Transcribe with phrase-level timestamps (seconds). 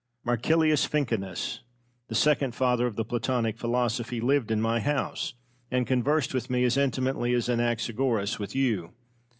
[0.23, 1.59] Marcilius Ficinus,
[2.07, 5.35] the second father of the Platonic philosophy, lived in my house,
[5.69, 8.93] and conversed with me as intimately as Anaxagoras with you.